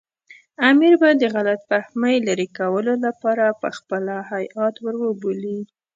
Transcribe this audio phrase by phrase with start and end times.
[0.69, 5.59] امیر به د غلط فهمۍ لرې کولو لپاره پخپله هیات ور وبولي.